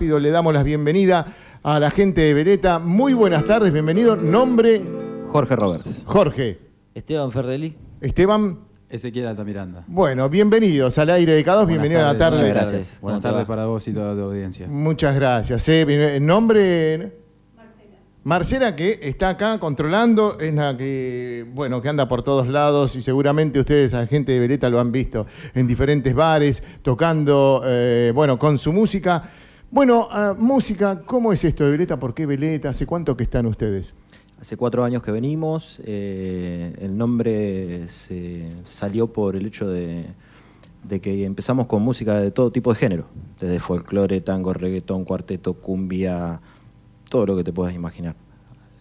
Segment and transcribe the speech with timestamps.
[0.00, 1.26] Rápido le damos la bienvenida
[1.60, 2.78] a la gente de Beretta.
[2.78, 4.14] Muy buenas tardes, bienvenido.
[4.14, 4.80] Nombre,
[5.26, 6.02] Jorge Roberts.
[6.04, 6.56] Jorge.
[6.94, 7.76] Esteban Ferrelli.
[8.00, 9.82] Esteban, Ezequiel Altamiranda.
[9.88, 12.48] bueno, bienvenidos al aire de K2, bienvenido a la tarde.
[12.48, 13.00] Gracias.
[13.00, 14.68] Buenas ¿Cómo te tardes para vos y toda tu audiencia.
[14.68, 15.68] Muchas gracias.
[15.68, 15.84] eh.
[15.84, 17.18] Bien, Nombre,
[18.22, 23.02] Marcela, que está acá controlando, es la que, bueno, que anda por todos lados y
[23.02, 28.38] seguramente ustedes, la gente de Beretta, lo han visto en diferentes bares, tocando, eh, bueno,
[28.38, 29.28] con su música.
[29.70, 31.98] Bueno, ah, música, ¿cómo es esto de Beretta?
[31.98, 32.70] ¿Por qué Beretta?
[32.70, 33.92] ¿Hace cuánto que están ustedes?
[34.40, 35.82] Hace cuatro años que venimos.
[35.84, 40.06] eh, el nombre se salió por el hecho de,
[40.84, 43.04] de que empezamos con música de todo tipo de género.
[43.38, 46.40] Desde folclore, tango, reggaetón, cuarteto, cumbia,
[47.10, 48.16] todo lo que te puedas imaginar.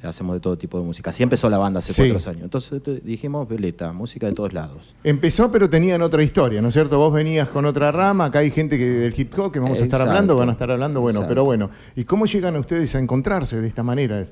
[0.03, 1.09] Hacemos de todo tipo de música.
[1.09, 2.09] Así empezó la banda hace Sí.
[2.09, 2.43] cuatro años.
[2.43, 4.93] Entonces te- dijimos, Veleta, música de todos lados.
[5.03, 6.97] Empezó, pero tenían otra historia, ¿no es cierto?
[6.99, 9.83] Vos venías con otra rama, acá hay gente que del hip hop que vamos a
[9.83, 10.11] estar Exacto.
[10.11, 11.29] hablando, van a estar hablando, bueno, Exacto.
[11.31, 11.69] pero bueno.
[11.95, 14.23] ¿Y cómo llegan a ustedes a encontrarse de esta manera?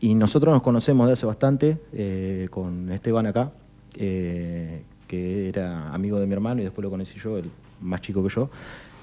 [0.00, 3.50] Y nosotros nos conocemos de hace bastante eh, con Esteban acá,
[3.96, 7.50] eh, que era amigo de mi hermano y después lo conocí yo, el
[7.80, 8.50] más chico que yo.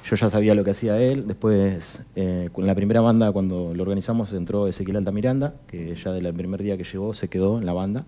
[0.03, 1.27] Yo ya sabía lo que hacía él.
[1.27, 6.33] Después, eh, con la primera banda, cuando lo organizamos, entró Ezequiel Altamiranda, que ya del
[6.33, 8.05] primer día que llegó se quedó en la banda.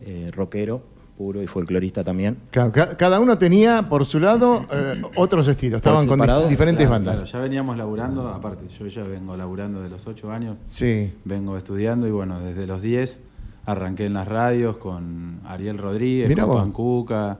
[0.00, 0.80] Eh, rockero,
[1.18, 2.38] puro y folclorista también.
[2.50, 6.86] Claro, ca- cada uno tenía por su lado eh, otros estilos, estaban con di- diferentes
[6.86, 7.18] Claro, bandas.
[7.22, 11.12] claro, ya veníamos laburando, aparte, yo ya vengo laburando de los 8 años, Sí.
[11.24, 13.18] vengo estudiando y bueno, desde los 10
[13.66, 16.56] arranqué en las radios con Ariel Rodríguez, Mirá con.
[16.56, 17.38] Pancuca,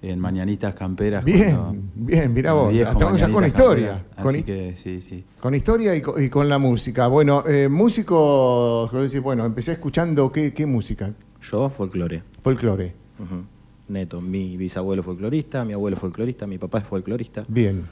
[0.00, 1.24] en Mañanitas Camperas.
[1.24, 5.24] Bien, cuando- bien, mirá vos, estamos ya con historia, Camperas, con Así que sí, sí.
[5.40, 7.06] Con historia y co- y con, la música.
[7.08, 8.90] Bueno, eh, músicos,
[9.22, 11.10] bueno, empecé escuchando qué, qué música,
[11.50, 12.22] Yo, folclore.
[12.42, 12.94] folclore.
[13.88, 17.84] Neto, mi bisabuelo folclorista, mi abuelo folclorista, mi papá es folclorista Bien.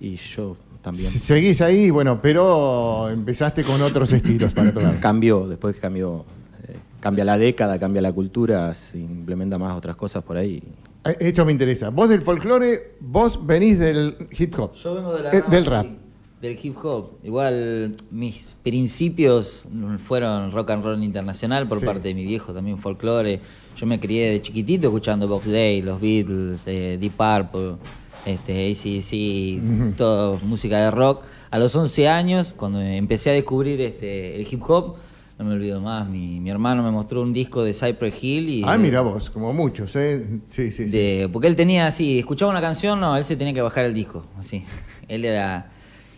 [0.00, 1.06] y yo también.
[1.06, 4.98] Se- Seguís ahí, bueno, pero empezaste con otros estilos para tocar.
[5.00, 6.24] Cambió, después cambió,
[6.68, 10.62] eh, cambia la década, cambia la cultura, se implementa más otras cosas por ahí.
[11.04, 11.90] Eh, Esto me interesa.
[11.90, 14.74] Vos del folclore, vos venís del hip hop.
[14.74, 15.86] Yo vengo de la Eh, rama, del sí, rap.
[16.40, 17.10] del hip hop.
[17.22, 19.66] Igual mis principios
[20.06, 21.86] fueron rock and roll internacional por Sí.
[21.86, 23.40] parte de mi viejo, también folclore.
[23.76, 27.76] Yo me crié de chiquitito escuchando Box Day, los Beatles, eh, Deep Purple,
[28.24, 29.92] este, ACDC, Ujú.
[29.96, 31.22] todo música de rock.
[31.50, 34.96] A los 11 años, cuando empecé a descubrir este, el hip hop,
[35.38, 38.62] no me olvido más, mi, mi hermano me mostró un disco de Cypress Hill y...
[38.64, 40.40] Ah, mira vos, como muchos, ¿eh?
[40.46, 41.26] Sí, sí, sí.
[41.32, 44.24] Porque él tenía así, escuchaba una canción, no, él se tenía que bajar el disco,
[44.38, 44.64] así.
[45.08, 45.70] Él era...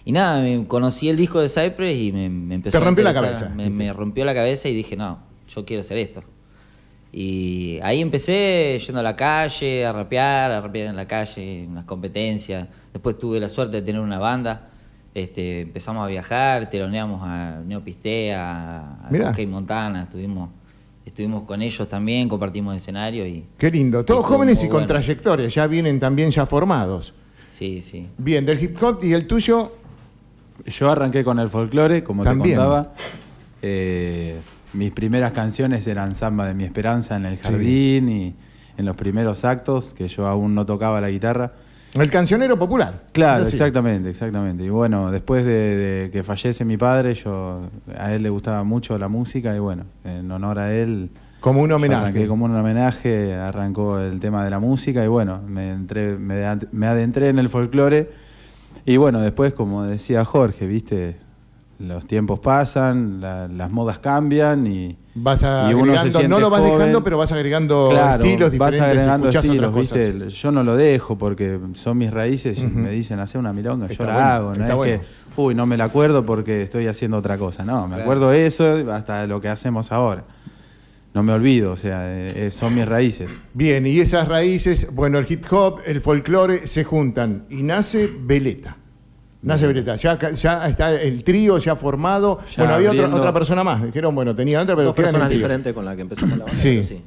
[0.04, 3.02] Y nada, me conocí el disco de Cypress y me, me empezó Te a rompió
[3.02, 3.38] la interesar.
[3.40, 3.54] cabeza.
[3.56, 6.22] Me, me rompió la cabeza y dije, no, yo quiero hacer esto.
[7.12, 11.74] Y ahí empecé yendo a la calle, a rapear, a rapear en la calle, en
[11.74, 12.68] las competencias.
[12.92, 14.68] Después tuve la suerte de tener una banda.
[15.16, 19.34] Este, empezamos a viajar, teloneamos a Neopistea, a Mirá.
[19.48, 20.50] Montana, estuvimos,
[21.06, 24.04] estuvimos con ellos también, compartimos escenario y Qué lindo.
[24.04, 24.88] Todos jóvenes y con bueno.
[24.88, 27.14] trayectoria, ya vienen también ya formados.
[27.48, 28.06] sí, sí.
[28.18, 29.72] Bien, del hip hop y el tuyo,
[30.66, 32.50] Yo arranqué con el folclore, como También.
[32.50, 32.92] te contaba.
[33.62, 34.38] Eh,
[34.74, 38.34] mis primeras canciones eran Samba de mi Esperanza en el jardín y
[38.76, 41.54] en los primeros actos, que yo aún no tocaba la guitarra.
[41.94, 43.04] El cancionero popular.
[43.12, 44.64] Claro, exactamente, exactamente.
[44.64, 45.52] Y bueno, después de,
[46.04, 49.84] de que fallece mi padre, yo a él le gustaba mucho la música y bueno,
[50.04, 51.10] en honor a él,
[51.40, 52.00] Como un homenaje.
[52.02, 56.44] arranqué como un homenaje, arrancó el tema de la música y bueno, me, entré, me,
[56.44, 58.10] ad- me adentré en el folclore
[58.84, 61.16] y bueno, después como decía Jorge, viste,
[61.78, 64.98] los tiempos pasan, la- las modas cambian y...
[65.18, 66.78] Vas agregando, no lo vas joven.
[66.78, 68.80] dejando, pero vas agregando Claro, estilos diferentes.
[68.80, 69.74] vas agregando estilos.
[69.74, 70.28] ¿viste?
[70.28, 74.04] Yo no lo dejo porque son mis raíces y me dicen hacer una milonga, Está
[74.04, 75.00] yo la hago, no es bueno.
[75.02, 78.02] que, uy, no me la acuerdo porque estoy haciendo otra cosa, no, me Claro.
[78.02, 80.24] acuerdo eso hasta lo que hacemos ahora.
[81.14, 83.30] No me olvido, o sea, eh, eh, son mis raíces.
[83.54, 88.76] Bien, y esas raíces, bueno, el hip hop, el folclore se juntan y nace Veleta.
[89.46, 92.40] Nace Veleta, ya, ya está el trío ya formado.
[92.56, 93.80] Ya bueno, había otra, otra persona más.
[93.80, 96.52] Dijeron, bueno, tenía otra, pero Dos personas diferentes con las que empezamos la banda.
[96.52, 96.78] Sí.
[96.78, 97.02] Eh,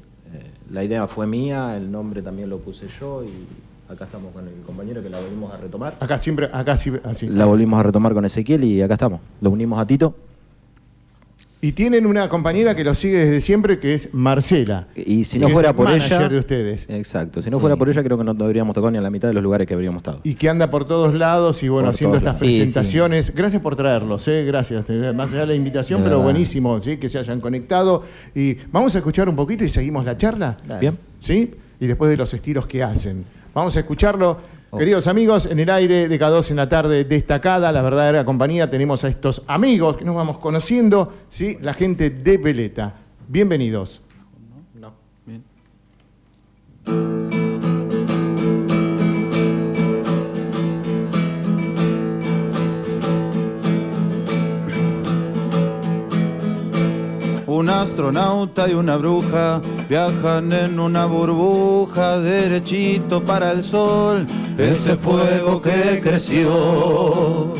[0.72, 4.62] la idea fue mía, el nombre también lo puse yo y acá estamos con el
[4.66, 5.98] compañero que la volvimos a retomar.
[6.00, 7.28] Acá siempre, acá sí, así.
[7.28, 9.20] La volvimos a retomar con Ezequiel y acá estamos.
[9.42, 10.16] Lo unimos a Tito
[11.62, 14.88] Y tienen una compañera que los sigue desde siempre, que es Marcela.
[14.96, 16.30] y si no fuera por ella...
[16.30, 16.86] de ustedes.
[16.90, 17.62] Exacto, si no Sí.
[17.62, 19.68] fuera por ella creo que no deberíamos tocar ni a la mitad de los lugares
[19.68, 20.22] que habríamos estado.
[20.24, 22.40] Y que anda por todos lados y bueno, Por haciendo estas lados.
[22.40, 23.36] Sí, presentaciones.
[23.36, 24.46] Gracias por traerlos, ¿eh?
[24.46, 24.86] gracias.
[25.14, 26.96] Más allá de la invitación, pero buenísimo ¿sí?
[26.96, 28.04] que se hayan conectado.
[28.34, 30.56] Y vamos a escuchar un poquito y seguimos la charla.
[30.66, 30.80] Dale.
[30.80, 30.98] Bien.
[31.20, 31.52] ¿Sí?
[31.82, 33.26] Y después de los estilos que hacen.
[33.54, 34.38] Vamos a escucharlo.
[34.78, 39.04] Queridos amigos, en el aire de K2 en la tarde destacada, la verdadera compañía, tenemos
[39.04, 41.58] a estos amigos que nos vamos conociendo, ¿sí?
[41.62, 42.94] la gente de Veleta.
[43.28, 44.02] Bienvenidos.
[57.48, 65.60] Un astronauta y una bruja viajan en una burbuja derechito para el sol, ese fuego
[65.60, 67.54] que creció.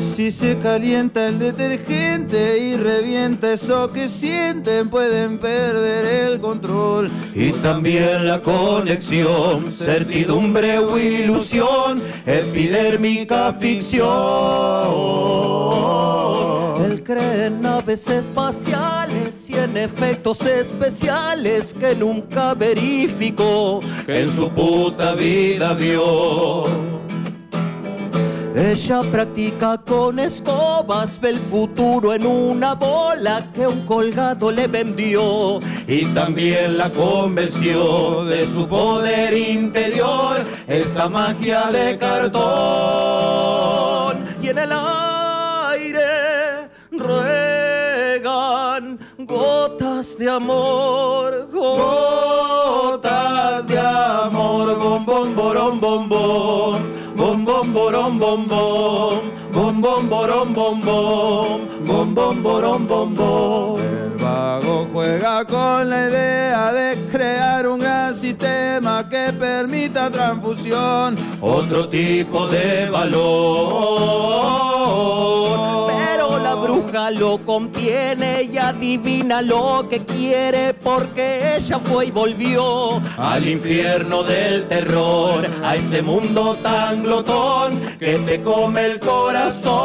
[0.00, 7.50] Si se calienta el detergente y revienta eso que sienten, pueden perder el control y
[7.52, 14.06] también la conexión, certidumbre o ilusión, epidérmica ficción.
[16.82, 19.15] Él cree en naves espaciales
[19.66, 23.80] en efectos especiales que nunca verificó.
[24.06, 26.64] que en su puta vida vio.
[28.54, 35.58] Ella practica con escobas, ve el futuro en una bola que un colgado le vendió.
[35.86, 42.36] Y también la convenció de su poder interior, esa magia de cartón.
[44.42, 46.36] Y en el aire
[49.26, 56.78] gotas de amor, Gotas de amor, bom bom borom bom bom,
[57.16, 59.20] bom bom borom bom bom,
[59.52, 63.78] bom bom borom bom bom, bom bom borom bom bom.
[63.80, 71.88] El vago juega con la idea de crear un gran sistema que permita transfusión, otro
[71.88, 74.06] tipo de valor.
[75.88, 76.25] Pero
[76.62, 83.00] bruja lo contiene y adivina lo que quiere porque ella fue y volvió.
[83.18, 89.76] al infierno del terror, a ese mundo tan glotón que te come el corazón.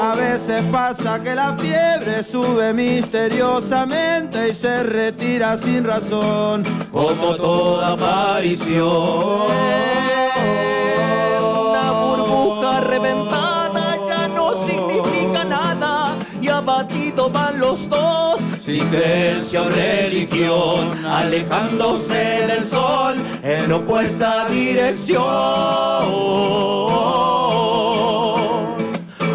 [0.00, 7.92] A veces pasa que la fiebre sube misteriosamente y se retira sin razón, como toda
[7.92, 9.44] aparición.
[12.34, 18.40] Burbuja reventada ya no significa nada y abatido van los dos.
[18.60, 25.24] sin creencia o religión, alejándose del sol en opuesta dirección.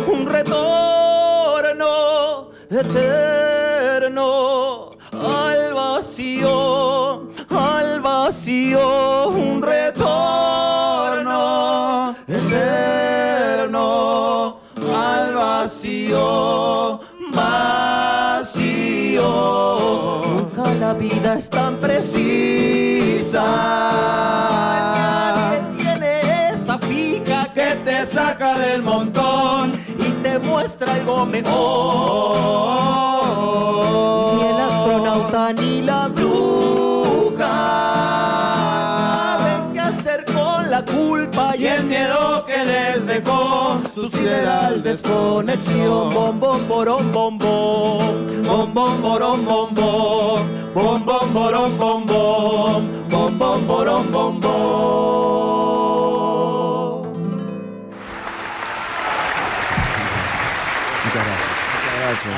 [0.07, 1.87] Un retorno
[2.69, 3.38] eterno
[15.69, 16.99] vacío,
[17.31, 19.21] vacíos.
[20.25, 23.43] Nunca la vida es tan precisa.
[25.35, 29.73] Nadie tiene esa fija que que te saca del montón.
[29.99, 31.49] y te muestra algo mejor.
[34.35, 36.07] Ni el astronauta ni la
[40.85, 46.13] culpa Y el miedo que les dejó su sideral desconexión.
[46.13, 48.29] Bom, bom, borón, bom, bom.
[48.49, 50.41] Bom bom borom bom bom,
[50.73, 54.59] bom bom borom bom bom, bom bom borom bom bom.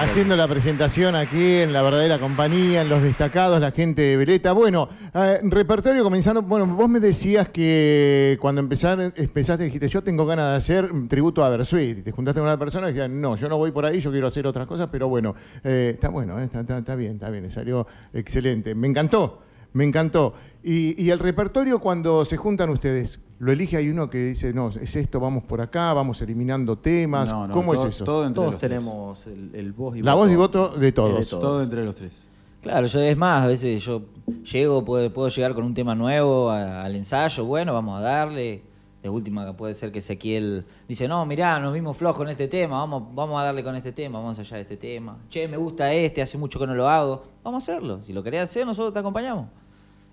[0.01, 4.51] Haciendo la presentación aquí en la verdadera compañía, en los destacados, la gente de Veleta.
[4.53, 6.41] Bueno, eh, repertorio comenzando.
[6.41, 11.43] Bueno, vos me decías que cuando empezaron, empezaste dijiste, yo tengo ganas de hacer tributo
[11.43, 12.03] a Bersuit.
[12.03, 14.27] Te juntaste con una persona y decían, no, yo no voy por ahí, yo quiero
[14.27, 17.49] hacer otras cosas, pero bueno, eh, está bueno, eh, está, está- está bien, está bien,
[17.51, 18.73] salió excelente.
[18.75, 19.41] Me encantó,
[19.73, 20.33] me encantó.
[20.63, 24.69] Y, y el repertorio cuando se juntan ustedes, ¿lo elige hay uno que dice, no,
[24.69, 27.29] es esto, vamos por acá, vamos eliminando temas?
[27.29, 28.05] No, no, ¿Cómo todo- es eso?
[28.05, 28.69] Todo entre Todos los tres.
[28.69, 31.27] tenemos el, el voz y La voz y voto de todos.
[31.29, 32.27] Todo entre los tres.
[32.61, 34.03] Claro, yo es más, a veces yo
[34.51, 38.61] llego, puedo, puedo llegar con un tema nuevo a- al ensayo, bueno, vamos a darle.
[39.01, 42.77] De última puede ser que Ezequiel dice, no, mirá, nos vimos flojos en este tema,
[42.77, 45.17] vamos, vamos a darle con este tema, vamos allá de este tema.
[45.27, 47.99] Che, me gusta este, hace mucho que no lo hago, vamos a hacerlo.
[48.03, 49.47] Si lo querés hacer, nosotros te acompañamos.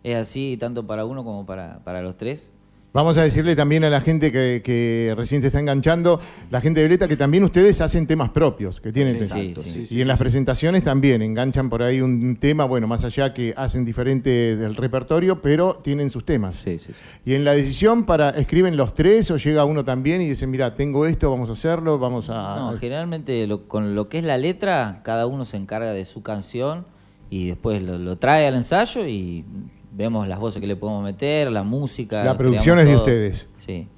[0.05, 2.53] Es así tanto para uno como para, para los tres.
[2.91, 6.19] Vamos a decirle también a la gente que, que recién se está enganchando,
[6.51, 9.39] la gente de Veleta, que también ustedes hacen temas propios, que tienen Sí, temas.
[9.45, 9.71] sí, sí.
[9.73, 13.35] Sí, y sí, en las presentaciones también enganchan por ahí un tema, bueno, más allá
[13.35, 16.57] que hacen diferente del repertorio, pero tienen sus temas.
[16.57, 17.01] Sí, sí, sí.
[17.27, 20.75] Y en la decisión para escriben los tres o llega uno también y dicen, mira,
[20.75, 22.57] tengo esto, vamos a hacerlo, vamos a...
[22.57, 26.23] No, generalmente lo- con lo que es la letra, cada uno se encarga de su
[26.23, 26.87] canción
[27.29, 29.45] y después lo, lo trae al ensayo y
[29.93, 32.23] vemos las voces que le podemos meter, la música.
[32.25, 33.03] La producción es de todo.
[33.03, 33.49] ustedes.
[33.57, 33.89] Sí.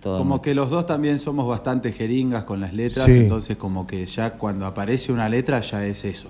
[0.00, 3.18] Todo Como que los dos también somos bastante jeringas con las letras, Sí.
[3.18, 6.28] entonces como que ya cuando aparece una letra ya es eso.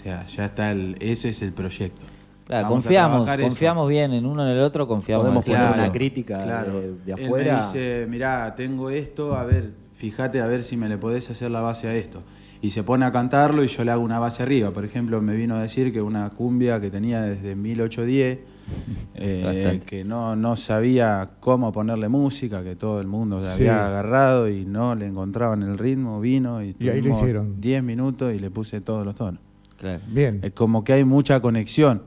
[0.00, 2.02] O sea, ya está el, ese es el proyecto.
[2.46, 3.40] Claro, Vamos confiamos, eso.
[3.40, 5.74] confiamos bien en uno en el otro, confiamos Podemos en eso.
[5.80, 7.56] una crítica de- de Él afuera.
[7.56, 11.50] me dice, mirá, tengo esto, a ver, fíjate a ver si me le podés hacer
[11.50, 12.22] la base a esto.
[12.64, 14.70] Y se pone a cantarlo y yo le hago una base arriba.
[14.70, 18.38] Por ejemplo, me vino a decir que una cumbia que tenía desde 1810,
[19.16, 23.62] eh, que no, no sabía cómo ponerle música, que todo el mundo se Sí.
[23.68, 27.60] había agarrado y no le encontraban el ritmo, vino y, Y ahí le tuvimos hicieron.
[27.60, 29.42] 10 minutos y le puse todos los tonos.
[29.76, 30.00] Claro.
[30.08, 30.40] Bien.
[30.42, 32.04] Es como que hay mucha conexión.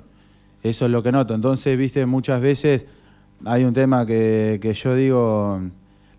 [0.64, 1.36] Eso es lo que noto.
[1.36, 2.88] Entonces, viste, muchas veces
[3.46, 5.62] hay un tema que, que yo digo,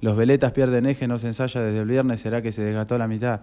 [0.00, 3.08] los veletas pierden eje, no se ensaya desde el viernes, ¿será que se desgastó la
[3.08, 3.40] mitad?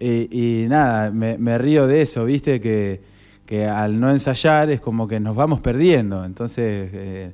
[0.00, 3.02] Y, nada, me, río de eso, viste, que,
[3.44, 6.24] que al no ensayar es como que nos vamos perdiendo.
[6.24, 7.32] Entonces, eh,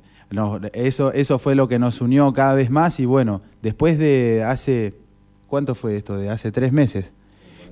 [0.73, 4.95] eso, eso fue lo que nos unió cada vez más y bueno, después de hace,
[5.47, 6.17] ¿cuánto fue esto?
[6.17, 7.13] De hace tres meses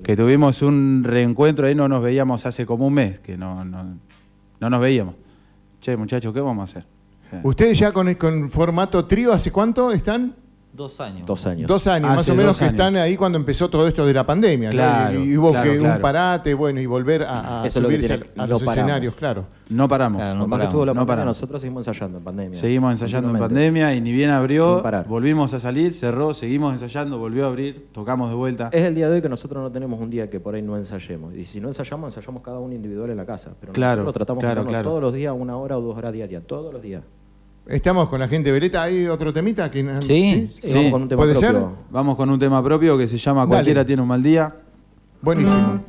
[0.02, 3.98] que tuvimos un reencuentro ahí, no nos veíamos hace como un mes, que no, no,
[4.60, 5.14] no nos veíamos.
[5.80, 6.86] Che, muchachos, ¿qué vamos a hacer?
[7.42, 10.34] ¿Ustedes ya con, con formato trío hace cuánto están?
[10.76, 11.26] Dos años.
[11.26, 11.66] Dos años.
[11.66, 14.68] Dos años, más o menos que están ahí cuando empezó todo esto de la pandemia.
[14.68, 14.72] ¿no?
[14.72, 18.18] Claro, Y, y hubo claro, que un parate, bueno, y volver a, a lo subirse
[18.18, 18.76] tiene- a, no los paramos.
[18.76, 19.46] escenarios, claro.
[19.70, 20.22] No paramos.
[20.36, 21.36] No más que estuvo la no pandemia, paramos.
[21.36, 22.60] nosotros seguimos ensayando en pandemia.
[22.60, 27.46] Seguimos ensayando en pandemia y ni bien abrió, volvimos a salir, cerró, seguimos ensayando, volvió
[27.46, 28.68] a abrir, tocamos de vuelta.
[28.72, 30.76] Es el día de hoy que nosotros no tenemos un día que por ahí no
[30.76, 31.34] ensayemos.
[31.34, 33.52] Y si no ensayamos, ensayamos cada uno individual en la casa.
[33.58, 36.42] Pero Claro, nosotros tratamos claro, de todos los días, una hora o dos horas diarias.
[36.46, 37.02] Todos los días.
[37.66, 38.82] Estamos con la gente de Veleta.
[38.84, 39.70] ¿Hay otro temita?
[39.70, 40.50] Que, Sí.
[40.60, 40.74] Sí, Sí.
[40.74, 41.50] vamos con un tema ¿Puede propio.
[41.50, 41.62] ser?
[41.90, 43.48] Vamos con un tema propio que se llama Dale.
[43.50, 44.54] Cualquiera tiene un mal día.
[45.20, 45.80] Buenísimo.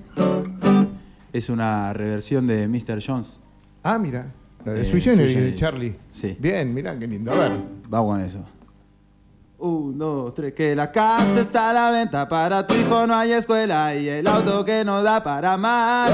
[1.32, 3.00] Es una reversión de Mr.
[3.06, 3.40] Jones.
[3.84, 4.32] Ah, mira.
[4.66, 5.60] La de Eh, Sui Generis, Generis.
[5.60, 5.96] Charlie.
[6.12, 6.36] Sí.
[6.40, 7.32] Bien, mira qué lindo.
[7.32, 7.52] A ver.
[7.88, 8.40] Vamos con eso.
[9.60, 13.32] Un, dos, tres, que la casa está a la venta para tu hijo no hay
[13.32, 16.12] escuela y el auto que no da para más.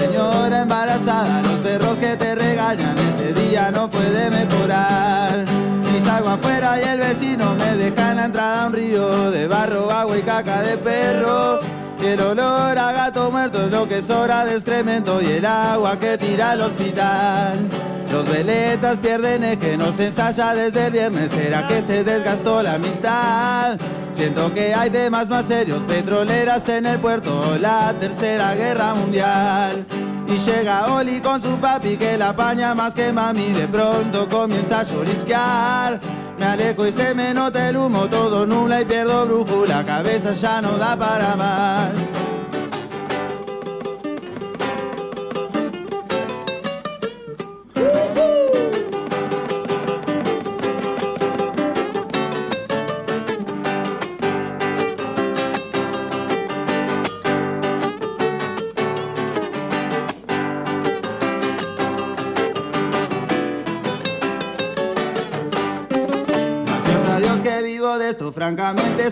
[0.00, 5.44] Señora embarazada, los perros que te regañan, este día no puede mejorar.
[5.94, 9.90] Y salgo afuera y el vecino me deja en la entrada un río de barro,
[9.90, 11.60] agua y caca de perro.
[12.02, 15.98] Y el olor a gato muerto es lo que sobra de excremento y el agua
[15.98, 17.58] que tira al hospital.
[18.10, 21.30] Los veletas pierden eje, no se ensaya desde el viernes.
[21.30, 23.76] ¿Será que se desgastó la amistad?
[24.20, 29.86] Siento que hay temas más serios, petroleras en el puerto, la tercera guerra mundial.
[30.28, 33.54] Y llega Oli con su papi que la apaña más que mami.
[33.54, 36.00] De pronto comienza a llorisquear.
[36.38, 39.86] Me alejo y se me nota el humo, todo nula y pierdo brújula.
[39.86, 41.90] Cabeza ya no da para más.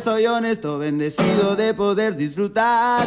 [0.08, 3.06] Soy honesto, bendecido de poder disfrutar.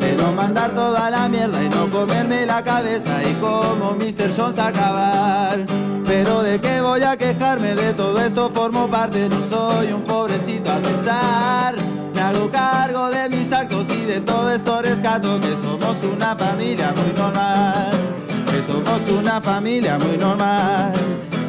[0.00, 4.34] De no mandar toda la mierda y no comerme la cabeza y como Mr.
[4.36, 5.64] Jones acabar.
[6.04, 10.72] Pero de qué voy a quejarme de todo esto formo parte, no soy un pobrecito
[10.72, 11.76] a pesar.
[12.12, 16.92] Me hago cargo de mis actos y de todo esto rescato que somos una familia
[16.96, 17.92] muy normal.
[18.50, 20.92] Que somos una familia muy normal.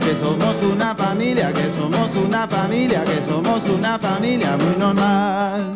[0.05, 5.75] Que somos una familia, que somos una familia, que somos una familia muy normal.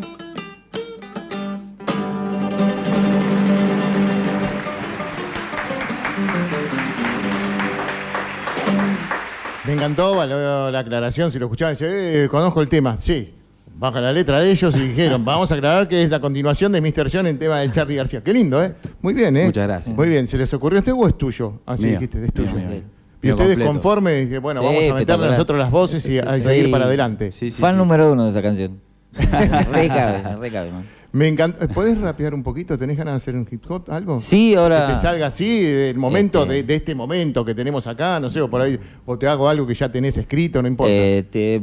[9.65, 11.31] Me encantó la aclaración.
[11.31, 12.98] Si lo escuchaban, dice, eh, conozco el tema.
[12.98, 13.33] Sí.
[13.75, 16.81] Baja la letra de ellos y dijeron, vamos a aclarar que es la continuación de
[16.81, 17.09] Mr.
[17.12, 18.21] John en tema de Charlie García.
[18.21, 18.75] Qué lindo, ¿eh?
[19.01, 19.45] Muy bien, ¿eh?
[19.45, 19.95] Muchas gracias.
[19.95, 20.27] Muy bien.
[20.27, 21.62] ¿Se les ocurrió a usted o es tuyo?
[21.65, 22.53] Así Mío, dijiste, es tuyo.
[22.53, 22.81] mío, mío.
[23.21, 23.71] Y ustedes completo.
[23.73, 26.71] conformes, que bueno, Sí, vamos a meterle nosotros las voces y a sí, seguir sí.
[26.71, 27.31] para adelante.
[27.31, 27.77] Sí, sí, Fan sí.
[27.77, 28.79] número uno de esa canción.
[29.13, 30.85] re cabe, me re cabe, man.
[31.11, 31.67] Me encanta.
[31.67, 32.77] ¿Podés rapear un poquito?
[32.77, 33.85] ¿Tenés ganas de hacer un hip hop?
[33.91, 34.19] ¿Algo?
[34.19, 34.85] Sí, ahora.
[34.88, 38.29] Que te salga así, del momento, Este- de, de este momento que tenemos acá, no
[38.29, 40.93] sé, o por ahí, o te hago algo que ya tenés escrito, no importa.
[40.93, 41.61] eh, ¿Te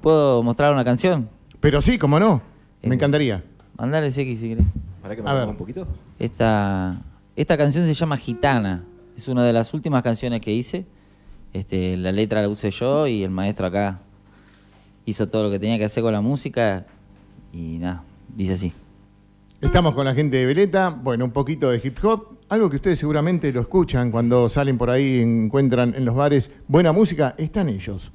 [0.00, 1.28] puedo mostrar una canción?
[1.60, 2.42] Pero sí, como no,
[2.82, 3.42] me Eh, encantaría.
[3.78, 4.64] Mandale ese si querés.
[5.00, 5.86] ¿Para que me A un poquito?
[6.18, 7.00] Esta,
[7.36, 8.82] esta canción se llama Gitana.
[9.16, 10.84] Es una de las últimas canciones que hice.
[11.52, 14.00] Este, la letra la usé yo y el maestro acá
[15.06, 16.86] hizo todo lo que tenía que hacer con la música.
[17.52, 18.72] Y nada, dice así.
[19.60, 22.98] Estamos con la gente de Veleta, bueno, un poquito de hip hop algo que ustedes
[22.98, 28.10] seguramente lo escuchan cuando salen por ahí, encuentran en los bares buena música, están ellos.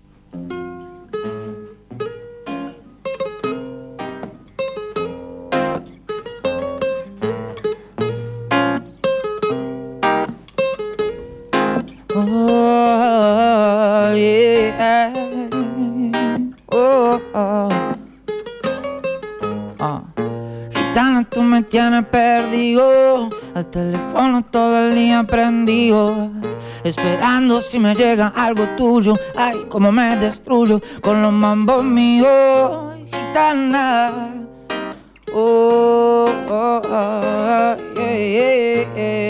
[23.74, 26.30] Teléfono todo el día prendido.
[26.84, 29.14] Esperando si me llega algo tuyo.
[29.36, 32.94] Ay, cómo me destruyo con los mambos míos.
[33.12, 34.12] Gitana.
[35.34, 39.23] Oh, oh, oh, yeah, yeah, yeah.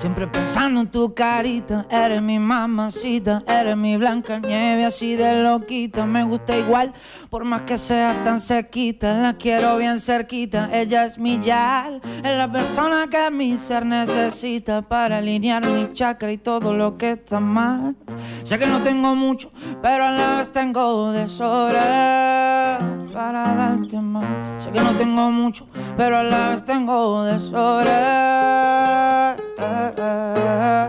[0.00, 6.06] Siempre pensando en tu carita, eres mi mamacita, eres mi blanca nieve así de loquita,
[6.06, 6.94] me gusta igual,
[7.28, 12.34] por más que sea tan sequita, la quiero bien cerquita, ella es mi yal, es
[12.34, 17.38] la persona que mi ser necesita para alinear mi chakra y todo lo que está
[17.38, 17.94] mal.
[18.42, 19.52] Sé que no tengo mucho,
[19.82, 22.78] pero a la vez tengo de sobra
[23.12, 24.24] para darte más.
[24.64, 25.66] Sé que no tengo mucho,
[25.98, 29.36] pero a la vez tengo de sobra.
[29.62, 30.88] Ah, ah,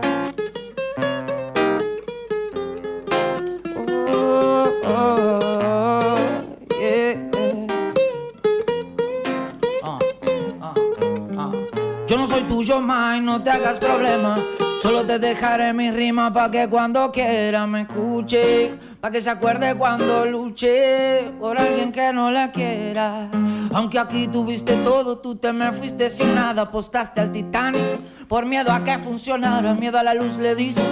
[12.06, 14.38] Yo no soy tuyo más no te hagas problema.
[14.82, 18.72] Solo te dejaré mi rima pa' que cuando quiera me escuche.
[19.00, 23.28] Pa' que se acuerde cuando luché por alguien que no la quiera.
[23.74, 26.62] Aunque aquí tuviste todo, tú te me fuiste sin nada.
[26.62, 29.74] Apostaste al Titanic por miedo a que funcionara.
[29.74, 30.82] Miedo a la luz le dice.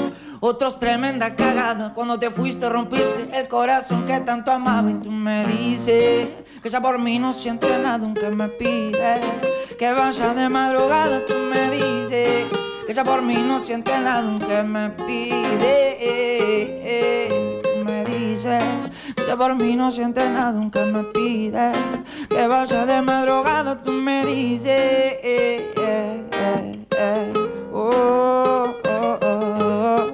[0.41, 1.93] Otros tremenda cagada.
[1.93, 4.91] Cuando te fuiste rompiste el corazón que tanto amaba.
[4.91, 6.29] Y tú me dices
[6.63, 9.21] que ya por mí no sientes nada aunque me pide
[9.79, 11.21] que vaya de madrugada.
[11.27, 12.47] Tú me dices
[12.87, 15.91] que ya por mí no sientes nada aunque me pide.
[19.31, 21.71] Ya por mí no sientes nada aunque me pide
[22.29, 23.81] que vaya de madrugada.
[23.81, 24.67] Tú me dices
[25.23, 27.33] eh, eh, eh, eh.
[27.73, 30.09] Oh, oh, oh, oh.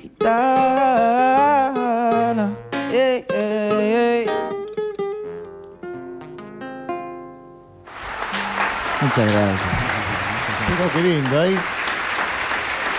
[0.00, 0.46] Gitana,
[2.90, 4.26] eh, eh, eh.
[9.02, 9.60] Muchas gracias.
[10.68, 11.75] Pero qué lindo, ahí.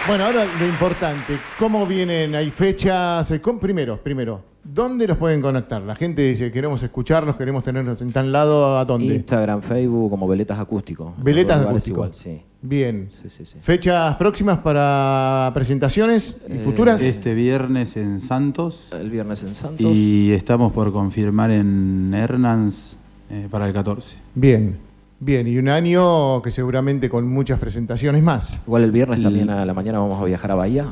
[0.08, 2.34] Bueno, ahora lo importante, ¿cómo vienen?
[2.36, 3.30] ¿Hay fechas?
[3.32, 5.82] Eh, con- Primero, primero, ¿dónde los pueden conectar?
[5.82, 9.15] La gente dice, queremos escucharlos, queremos tenerlos en tal lado, ¿a dónde?
[9.15, 11.13] Instagram, Facebook, como Veletas Acústico.
[11.17, 11.98] Veletas Acústico.
[11.98, 12.41] Igual, sí.
[12.62, 13.10] Bien.
[13.22, 13.58] Sí, sí, sí.
[13.62, 17.04] ¿Fechas próximas para presentaciones y Eh, futuras?
[17.04, 19.82] Este viernes en Santos El viernes en Santos.
[19.82, 22.96] y estamos por confirmar en Hernans
[23.30, 24.15] eh, para el 14.
[24.36, 24.78] Bien,
[25.20, 25.48] bien.
[25.48, 28.60] Y un año que seguramente con muchas presentaciones más.
[28.66, 30.86] Igual el viernes también a la mañana vamos a viajar a Bahía,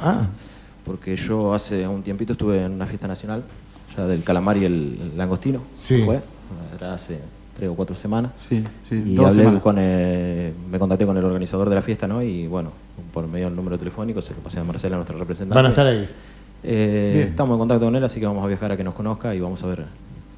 [0.00, 0.26] Ah,
[0.84, 3.42] porque yo hace un tiempito estuve en una fiesta nacional,
[3.96, 5.60] ya del calamar y el, el langostino.
[5.74, 6.02] Sí.
[6.04, 6.20] Fue,
[6.76, 7.18] era hace
[7.56, 8.30] tres o cuatro semanas.
[8.36, 9.02] Sí, sí.
[9.04, 9.62] Y dos hablé semanas.
[9.62, 12.22] con, eh, me contacté con el organizador de la fiesta, ¿no?
[12.22, 12.70] Y bueno,
[13.12, 15.54] por medio del número telefónico se lo pasé a Marcela, nuestra representante.
[15.56, 16.08] van a estar ahí.
[16.62, 19.34] Eh, estamos en contacto con él, así que vamos a viajar a que nos conozca
[19.34, 19.84] y vamos a ver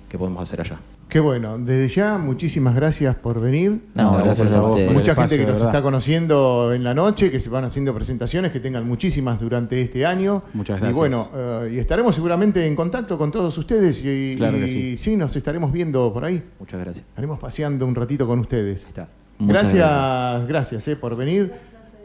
[0.09, 0.79] qué podemos hacer allá.
[1.11, 1.59] Qué bueno.
[1.59, 3.81] Desde ya, muchísimas gracias por venir.
[3.95, 5.67] No, gracias a vos Mucha espacio, gente que nos verdad.
[5.69, 10.07] está conociendo en la noche, que se van haciendo presentaciones, que tengan muchísimas durante este
[10.07, 10.43] año.
[10.55, 10.97] Muchas Y gracias.
[10.97, 15.17] bueno, eh, y estaremos seguramente en contacto con todos ustedes y, Claro que y sí.
[15.17, 16.43] nos estaremos viendo por ahí.
[16.61, 17.05] Muchas gracias.
[17.09, 18.85] Estaremos paseando un ratito con ustedes.
[18.85, 19.09] Ahí está.
[19.39, 21.51] Muchas gracias, gracias, eh, por venir.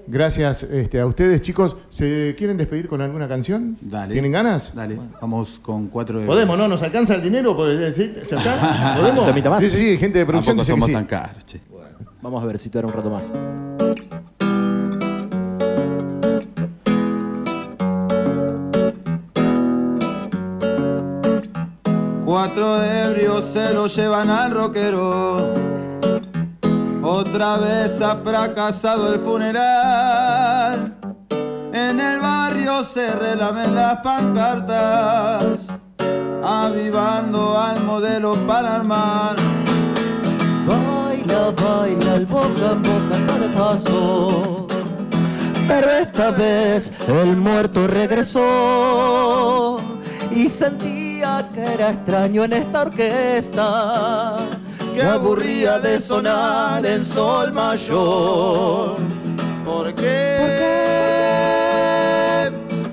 [0.08, 1.78] Gracias este, a ustedes, chicos.
[1.90, 3.78] ¿Se quieren despedir con alguna canción?
[3.82, 4.14] Dale.
[4.14, 4.74] ¿Tienen ganas?
[4.76, 6.68] Dale, vamos con cuatro de Podemos, ¿no?
[6.68, 7.56] ¿Nos alcanza el dinero?
[7.56, 8.14] Pues, ¿sí?
[8.30, 8.96] ¿Ya está?
[9.00, 9.50] ¿Podemos?
[9.50, 9.64] Más.
[9.64, 10.94] Sí, sí, sí, gente de producción Tampoco dice que somos sí.
[10.94, 11.60] tan caros, che.
[12.22, 13.32] Vamos a ver si un rato más.
[22.26, 25.54] Cuatro ebrios se lo llevan al rockero.
[27.08, 30.96] Otra vez ha fracasado el funeral.
[31.72, 35.68] En el barrio se relamen las pancartas,
[36.44, 39.36] avivando al modelo paranormal.
[40.66, 44.68] Baila, baila el boca en boca cada paso.
[45.68, 49.80] Pero esta vez el muerto regresó
[50.32, 54.38] y sentía que era extraño en esta orquesta
[54.96, 58.96] que aburría de sonar en sol mayor.
[59.66, 60.16] ¿Por qué?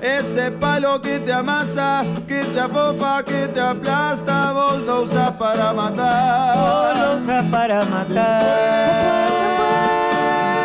[0.01, 5.31] Ese palo lo que te amasa, que te afopa, que te aplasta, vos lo usas
[5.31, 6.57] para matar.
[6.57, 9.29] Vos lo usas para matar.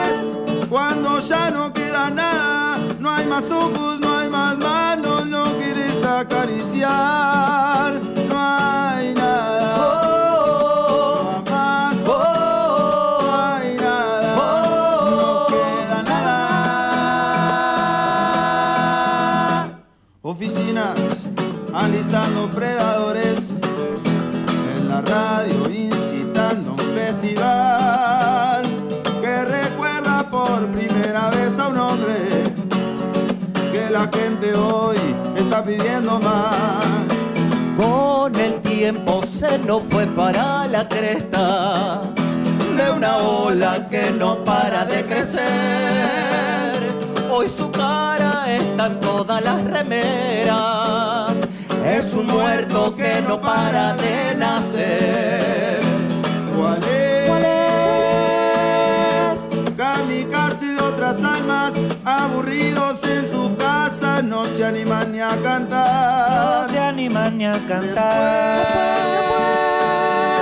[0.09, 5.44] Después, cuando ya no queda nada, no hay más ojos, no hay más manos, no
[5.57, 6.81] quieres acariciar,
[8.29, 10.17] no hay nada.
[21.74, 23.50] Alistando predadores
[24.76, 28.62] en la radio incitando un festival
[29.20, 32.14] que recuerda por primera vez a un hombre
[33.72, 34.96] que la gente hoy
[35.37, 36.56] está pidiendo más.
[37.76, 42.02] Con el tiempo se nos fue para la cresta
[42.76, 46.58] de una ola que no para de crecer.
[47.40, 51.31] Hoy su cara está en todas las remeras.
[51.87, 55.79] Es un muerto que no para de nacer.
[56.57, 57.29] ¿Cuál es?
[57.29, 59.38] ¿Cuál es?
[59.77, 61.74] Kamikaze de otras almas,
[62.05, 66.64] aburridos en su casa, no se animan ni a cantar.
[66.66, 68.66] No se animan ni a cantar.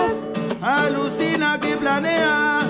[0.01, 0.23] Después,
[0.63, 2.61] alucina que planea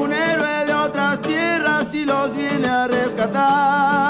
[0.00, 2.88] un héroe de otras tierras y los viene a
[3.26, 4.05] agradar.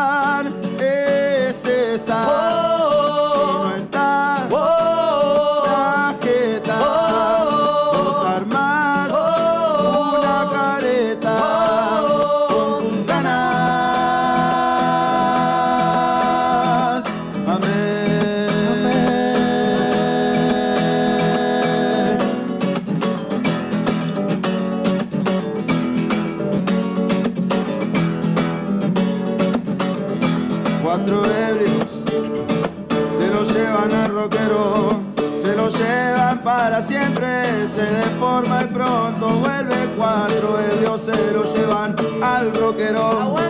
[42.23, 43.46] Al rockero.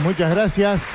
[0.00, 0.90] Muchas gracias.